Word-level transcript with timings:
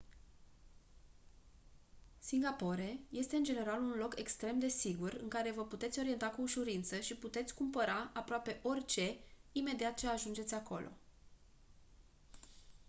singapore 2.19 2.99
este 3.09 3.35
în 3.35 3.43
general 3.43 3.81
un 3.81 3.91
loc 3.97 4.19
extrem 4.19 4.59
de 4.59 4.67
sigur 4.67 5.13
în 5.21 5.27
care 5.27 5.51
vă 5.51 5.65
puteți 5.65 5.99
orienta 5.99 6.29
cu 6.29 6.41
ușurință 6.41 6.99
și 6.99 7.15
puteți 7.15 7.55
cumpăra 7.55 8.09
aproape 8.13 8.59
orice 8.63 9.15
imediat 9.51 9.97
ce 9.97 10.07
ajungeți 10.07 10.53
acolo 10.53 10.91